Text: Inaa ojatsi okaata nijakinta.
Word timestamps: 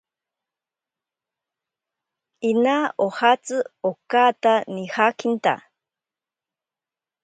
Inaa 2.49 2.85
ojatsi 3.05 3.57
okaata 3.89 4.53
nijakinta. 4.73 5.53